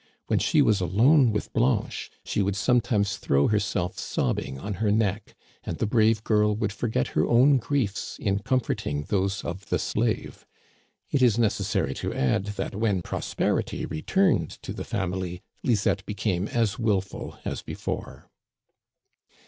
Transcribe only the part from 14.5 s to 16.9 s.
to the family Lisette became as